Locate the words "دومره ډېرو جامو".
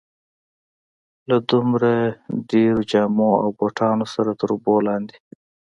1.49-3.31